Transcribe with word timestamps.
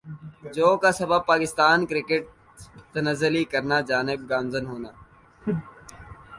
جو 0.53 0.67
کا 0.77 0.91
سبب 0.91 1.25
پاکستان 1.25 1.85
کرکٹ 1.85 2.23
تنزلی 2.93 3.43
کرنا 3.51 3.79
جانب 3.89 4.29
گامزن 4.29 4.65
ہونا 4.65 4.91